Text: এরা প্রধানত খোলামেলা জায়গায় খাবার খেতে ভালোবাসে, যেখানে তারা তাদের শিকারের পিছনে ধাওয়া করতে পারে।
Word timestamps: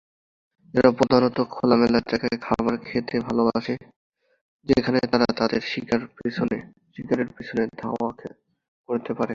এরা 0.73 0.89
প্রধানত 0.91 1.37
খোলামেলা 1.51 1.99
জায়গায় 2.11 2.37
খাবার 2.41 2.75
খেতে 2.87 3.15
ভালোবাসে, 3.19 3.75
যেখানে 4.69 4.99
তারা 5.11 5.27
তাদের 5.37 5.61
শিকারের 6.95 7.29
পিছনে 7.37 7.63
ধাওয়া 7.77 8.09
করতে 8.89 9.11
পারে। 9.13 9.29